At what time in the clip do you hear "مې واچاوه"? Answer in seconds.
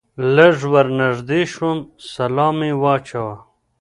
2.59-3.35